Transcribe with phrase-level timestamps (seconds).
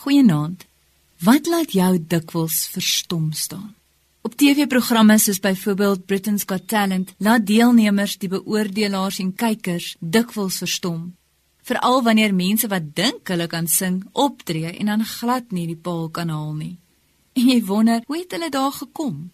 [0.00, 0.62] Goeienaand.
[1.20, 3.74] Wat laat jou dikwels verstom staan?
[4.24, 11.02] Op TV-programme soos byvoorbeeld Britain's Got Talent, laat deelnemers die beoordelaars en kykers dikwels verstom.
[11.68, 16.08] Veral wanneer mense wat dink hulle kan sing, optree en dan glad nie die paal
[16.08, 16.78] kan haal nie.
[17.36, 19.26] En jy wonder, hoe het hulle daar gekom?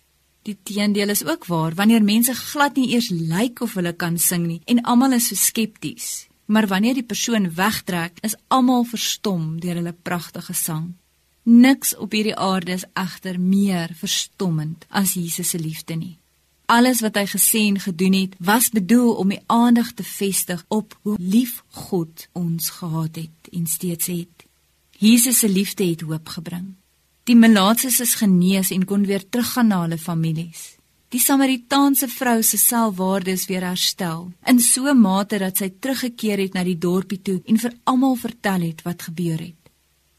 [0.42, 4.50] Die teendeel is ook waar, wanneer mense glad nie eers lyk of hulle kan sing
[4.50, 6.26] nie en almal is so skepties.
[6.46, 10.94] Maar wanneer die persoon wegtrek, is almal verstom deur hulle pragtige sang.
[11.42, 16.16] Niks op hierdie aarde is egter meer verstommend as Jesus se liefde nie.
[16.66, 20.96] Alles wat hy gesê en gedoen het, was bedoel om die aandag te vestig op
[21.02, 24.46] hoe lief God ons gehad het en steeds het.
[24.98, 26.74] Jesus se liefde het hoop gebring.
[27.30, 30.76] Die melaatses is genees en kon weer teruggaan na hulle families.
[31.16, 36.38] Die Samaritaanse vrou se selfwaarde is weer herstel in so 'n mate dat sy teruggekeer
[36.38, 39.62] het na die dorpie toe en vir almal vertel het wat gebeur het.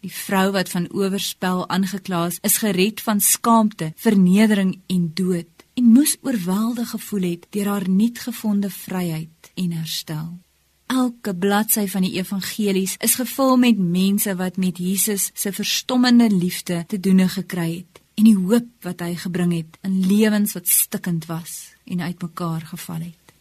[0.01, 5.83] Die vrou wat van oorspel aangekla is, is gered van skaamte, vernedering en dood en
[5.83, 10.39] moes oorweldig gevoel het deur haar nuutgevonde vryheid en herstel.
[10.87, 16.83] Elke bladsy van die evangelies is gevul met mense wat met Jesus se verstommende liefde
[16.87, 21.27] te doen gekry het en die hoop wat hy gebring het in lewens wat stikkend
[21.29, 23.33] was en uitmekaar geval het.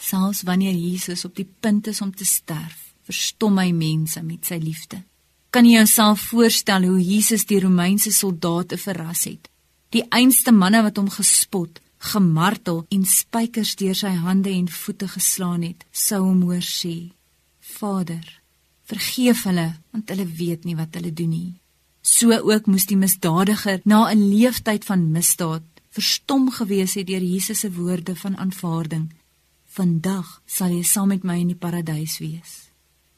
[0.00, 4.60] Selfs wanneer Jesus op die punt is om te sterf, verstom hy mense met sy
[4.62, 5.02] liefde.
[5.50, 9.50] Kan jy jouself voorstel hoe Jesus die Romeinse soldate verras het?
[9.90, 11.80] Die einste manne wat hom gespot,
[12.12, 17.10] gemartel en spykers deur sy hande en voete geslaan het, sou hom hoor sê:
[17.60, 18.22] Vader,
[18.86, 21.50] vergeef hulle, want hulle weet nie wat hulle doen nie.
[22.00, 27.58] So ook moes die misdadiger na 'n leeftyd van misdaad verstom gewees het deur Jesus
[27.58, 29.12] se woorde van aanvaarding.
[29.66, 32.70] Vandag sal jy saam met my in die paradys wees.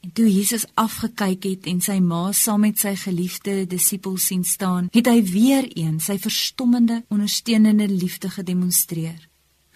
[0.03, 4.89] En toe Jesus afgekyk het en sy ma saam met sy geliefde disippels sien staan,
[4.91, 9.29] het hy weer een sy verstommende, ondersteunende liefde gedemonstreer.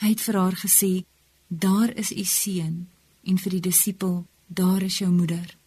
[0.03, 1.05] Hy het vir haar gesê:
[1.47, 2.87] "Daar is u seun,"
[3.23, 5.57] en vir die disipel: "Daar is jou moeder."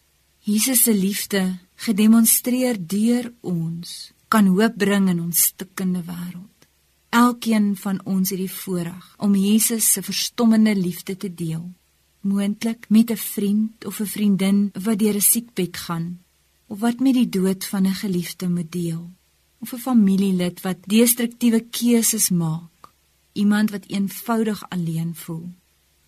[0.43, 6.65] Jesus se liefde gedemonstreer deur ons kan hoop bring in ons stikkende wêreld.
[7.13, 11.67] Elkeen van ons het die voorreg om Jesus se verstommende liefde te deel,
[12.25, 16.19] moontlik met 'n vriend of 'n vriendin wat deur 'n siekbed gaan
[16.67, 19.11] of wat met die dood van 'n geliefde moet deel,
[19.59, 22.89] of 'n familielid wat destruktiewe keuses maak,
[23.33, 25.49] iemand wat eenvoudig alleen voel.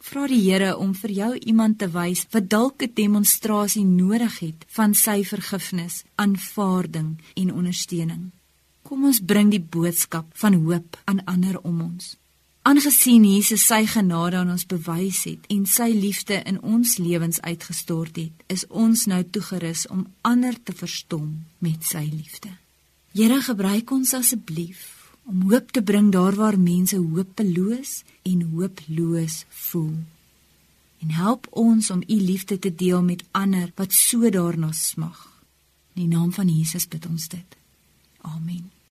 [0.03, 4.65] Vra die Here om vir jou iemand te wys wat dalk 'n demonstrasie nodig het
[4.67, 8.31] van sy vergifnis, aanvaarding en ondersteuning.
[8.81, 12.17] Kom ons bring die boodskap van hoop aan ander om ons.
[12.61, 18.15] Aangesien Jesus sy genade aan ons bewys het en sy liefde in ons lewens uitgestort
[18.15, 22.49] het, is ons nou toegerus om ander te verstom met sy liefde.
[23.13, 29.95] Here, gebruik ons asseblief om hoop te bring daar waar mense hopeloos en hooploos voel.
[30.99, 35.43] En help ons om u liefde te deel met ander wat so daarna smag.
[35.93, 37.57] In die naam van Jesus bid ons dit.
[38.21, 38.82] Amen.